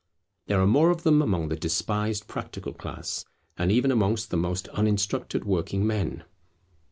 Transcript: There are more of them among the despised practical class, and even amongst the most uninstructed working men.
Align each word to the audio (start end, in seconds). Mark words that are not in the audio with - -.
There 0.47 0.59
are 0.59 0.65
more 0.65 0.89
of 0.89 1.03
them 1.03 1.21
among 1.21 1.49
the 1.49 1.55
despised 1.55 2.27
practical 2.27 2.73
class, 2.73 3.23
and 3.55 3.71
even 3.71 3.91
amongst 3.91 4.31
the 4.31 4.35
most 4.35 4.67
uninstructed 4.69 5.45
working 5.45 5.85
men. 5.85 6.23